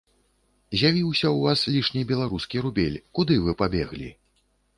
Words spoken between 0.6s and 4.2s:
З'явіўся ў вас лішні беларускі рубель, куды вы пабеглі?